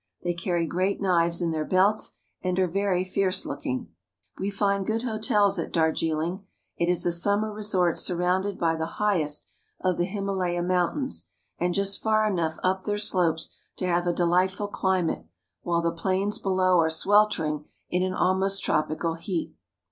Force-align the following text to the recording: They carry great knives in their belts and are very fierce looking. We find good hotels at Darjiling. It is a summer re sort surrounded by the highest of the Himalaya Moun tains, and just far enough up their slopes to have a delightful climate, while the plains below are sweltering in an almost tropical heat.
They 0.23 0.33
carry 0.33 0.65
great 0.65 0.99
knives 0.99 1.43
in 1.43 1.51
their 1.51 1.63
belts 1.63 2.13
and 2.41 2.57
are 2.57 2.67
very 2.67 3.03
fierce 3.03 3.45
looking. 3.45 3.89
We 4.39 4.49
find 4.49 4.83
good 4.83 5.03
hotels 5.03 5.59
at 5.59 5.71
Darjiling. 5.71 6.43
It 6.75 6.89
is 6.89 7.05
a 7.05 7.11
summer 7.11 7.53
re 7.53 7.61
sort 7.61 7.99
surrounded 7.99 8.57
by 8.57 8.75
the 8.77 8.93
highest 8.97 9.45
of 9.79 9.97
the 9.97 10.05
Himalaya 10.05 10.63
Moun 10.63 10.95
tains, 11.05 11.25
and 11.59 11.75
just 11.75 12.01
far 12.01 12.27
enough 12.27 12.57
up 12.63 12.83
their 12.85 12.97
slopes 12.97 13.55
to 13.77 13.85
have 13.85 14.07
a 14.07 14.11
delightful 14.11 14.69
climate, 14.69 15.27
while 15.61 15.83
the 15.83 15.91
plains 15.91 16.39
below 16.39 16.79
are 16.79 16.89
sweltering 16.89 17.65
in 17.91 18.01
an 18.01 18.15
almost 18.15 18.63
tropical 18.63 19.13
heat. 19.13 19.53